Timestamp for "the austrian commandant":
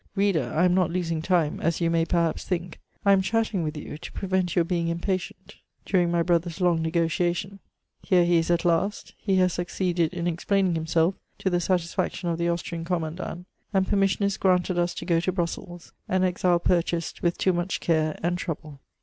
12.39-13.45